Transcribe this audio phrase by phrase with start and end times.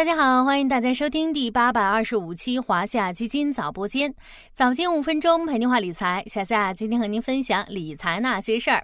[0.00, 4.14] 大家好，欢迎大家收听第八百二十五期华夏基金早播间，
[4.50, 6.24] 早间五分钟陪您话理财。
[6.26, 8.82] 小夏今天和您分享理财那些事儿。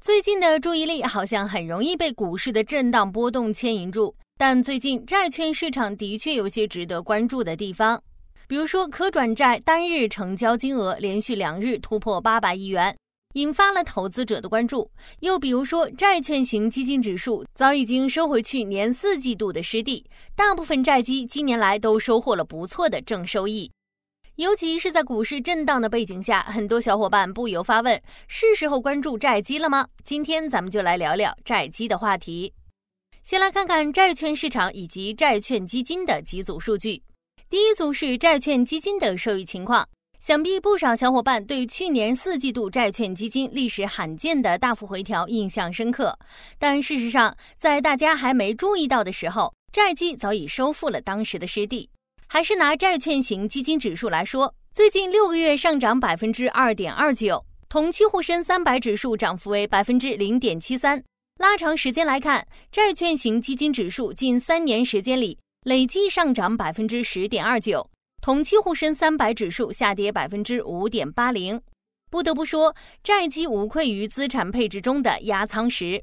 [0.00, 8.02] 最近的注意力好像很容易被股市的震荡波动牵引住，但最近债券市场的确有些值得关注的地方，
[8.48, 12.92] 比如说可转债单日成交金额连续两日突破八百亿元。
[13.34, 14.90] 引发了投资者的关注。
[15.20, 23.70] 又比如说，债券型基金指数早已经收回去年四季度的失地，大部分债基今年来都收获了不错的正收益。
[24.36, 29.86] 尤其是在股市震荡的背景下，很多小伙伴不由发问：是时候关注债基了吗？
[30.02, 32.54] 今天咱们就来聊聊债基的话题。
[33.22, 37.02] 先来看看债券市场以及债券基金的几组数据。
[37.50, 39.86] 第一组是债券基金的收益情况。
[40.20, 46.14] 想必不少小伙伴对去年四季度债券基金历史罕见的大幅回调印象深刻，
[46.58, 51.88] 但事实上，在大家还没注意到的时候，债基早已收复了当时的失地。
[52.26, 61.02] 还是拿债券型基金指数来说，最近六个月上涨百分之二点二九，同期沪深三百指数涨幅为百分之零点七三。
[61.38, 67.88] 拉长时间来看，债券型基金指数近三年时间里累计上涨百分之十点二九。
[68.20, 71.58] 同期沪深三百指数下跌百分之五点八零，
[72.10, 76.02] 不得不说，债基无愧于资产配置中的压舱石。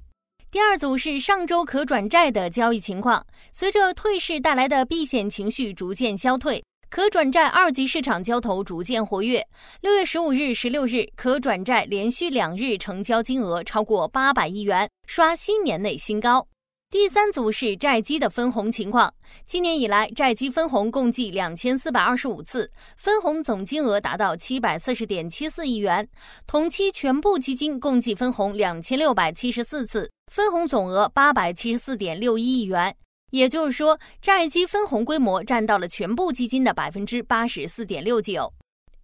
[0.49, 3.23] 第二组是上周可转债的交易情况，
[3.53, 9.45] 随着退市带来的避险情绪逐渐消退，可转债二级市场交投逐渐活跃。
[9.81, 16.47] 六月十五日、十六日，可转债连续两日成交金额超过八百亿元，刷新年内新高。
[16.89, 19.13] 第三组是债基的分红情况。
[19.45, 26.07] 今年以来，债基分红共计两千四百二十五次，分红总金额达到七百四十点七四亿元。
[26.45, 32.95] 同期全部基金共计分红两千六百七十四次，分红总额八百七十四点六一亿元。
[33.31, 38.53] 也就是说，债基分红规模占到了全部基金的百分之八十四点六九。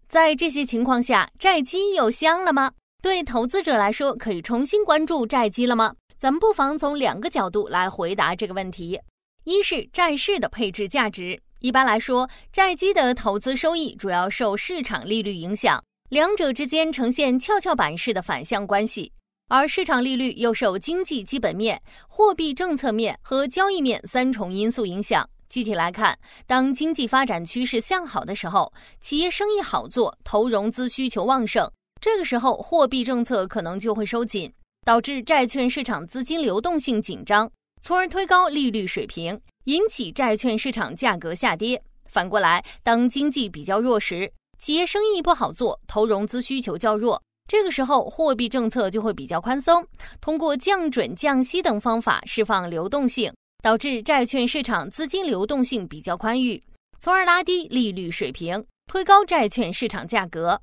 [0.07, 2.71] 在这些情况下，债基又香了吗？
[3.01, 5.93] 对投资者来说，可以重新关注债基了吗？
[6.23, 8.97] 咱们不妨从两个角度来回答这个问题：
[9.43, 11.37] 一是债市的配置价值。
[11.59, 19.11] 一般来说，债基的投资收益主要受市场利率影响，两者之间呈现跷跷板式的反向关系。
[19.49, 25.29] 而市场利率又受经济基本面、货币政策面和交易面三重因素影响。
[25.49, 26.17] 具体来看，
[26.47, 31.69] 当经济发展趋势向好的时候，企业生意好做，投融资需求旺盛，
[31.99, 34.49] 这个时候货币政策可能就会收紧。
[34.83, 37.49] 导致债券市场资金流动性紧张，
[37.81, 41.81] 从而推高利率水平，引起债券市场价格下跌。
[42.05, 49.85] 反过来，当经济比较弱时，企业生意不好做，投融资需求较弱，这个时候货币政策就会比较宽松，
[50.21, 53.33] 通过降准、降息等方法释放流动性，
[53.63, 56.61] 导致债券市场资金流动性比较宽裕，
[56.99, 60.61] 从而拉低利率水平，推高债券市场价格。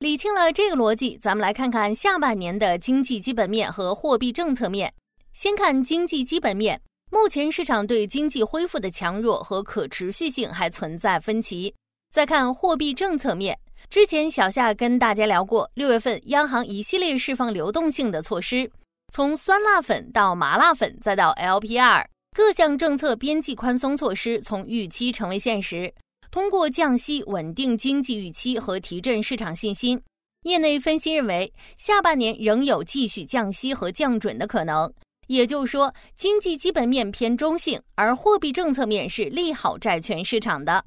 [0.00, 4.90] 理清了这个逻辑，咱们来看看下半年的经济基本面和货币政策面。
[5.34, 6.80] 先看经济基本面，
[7.10, 11.74] 目前市场对经济恢复的强弱和可持续性还存在分歧。
[12.10, 13.54] 再看货币政策面，
[13.90, 18.70] 之前小夏跟大家聊过，六月份央行一系列释放流动性的措施，
[19.12, 25.92] 从酸辣粉到麻辣粉，再到 LPR，各项政策边际宽松措施从预期成为现实。
[26.30, 30.00] 通过降息稳定经济预期和提振市场信心，
[30.44, 34.92] 业内分析认为，下半年仍有继续降息和降准的可能。
[35.26, 40.84] 也就是说，经济基本面偏中性，而货币政策面是利好债券市场的。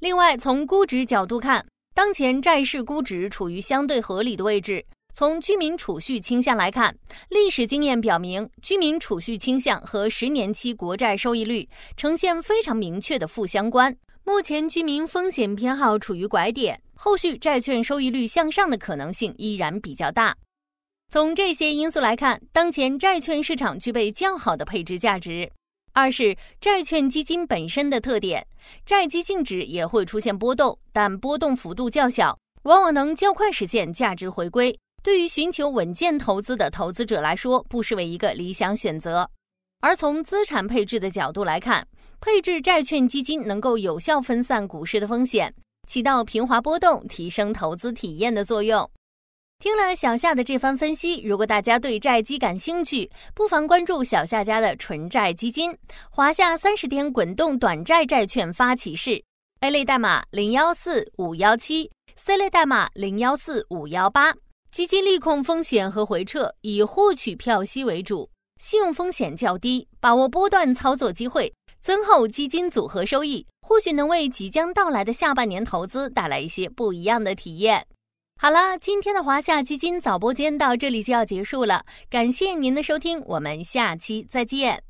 [0.00, 1.64] 另外，从估值角度看，
[1.94, 4.84] 当前债市估值处于相对合理的位置。
[5.14, 6.96] 从居民储蓄倾向来看，
[7.28, 13.94] 历史经验表明，居民储蓄倾向和十年期国债收益率呈现非常明确的负相关。
[14.24, 20.36] 目前居民风险偏好处于拐点，后续债券收益率向上的可能性依然比较大。
[21.10, 25.50] 从这些因素来看，当前债券市场具备较好的配置价值。
[25.92, 28.46] 二是债券基金本身的特点，
[28.86, 34.78] 债基净值也会出现波动，但波动幅度较小，往往能较快实现价值回归。
[35.02, 39.28] 对于寻求稳健投资的投资者来说，不失为一个理想选择。
[39.82, 41.84] 而从资产配置的角度来看，
[42.20, 45.52] 配置债券基金能够有效分散股市的风险，
[45.88, 48.88] 起到平滑波动、提升投资体验的作用。
[49.58, 55.76] 听了小夏的这番分析，如果大家对债基感兴趣，不妨关注小夏家的纯债基金——
[56.10, 59.20] 华夏三十天滚动短债债券发起式
[59.62, 64.32] ，A 类代码零幺四五幺七，C 类代码零幺四五幺八。
[64.70, 68.30] 基金利空风险和回撤，以获取票息为主。
[68.62, 77.84] 信用风险较低，把握波段操作机会，增厚基金组合收益，或许能为即将到来的下半年投资带来一些不一样的体验。
[78.40, 84.80] 好了，今天的华夏基金早播间到这里就要结束了，感谢您的收听，我们下期再见。